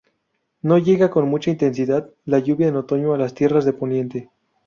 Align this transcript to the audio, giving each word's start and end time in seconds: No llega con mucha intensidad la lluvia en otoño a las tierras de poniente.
No 0.63 0.79
llega 0.79 1.11
con 1.11 1.27
mucha 1.29 1.51
intensidad 1.51 2.09
la 2.25 2.39
lluvia 2.39 2.67
en 2.67 2.75
otoño 2.75 3.13
a 3.13 3.19
las 3.19 3.35
tierras 3.35 3.65
de 3.65 3.73
poniente. 3.73 4.29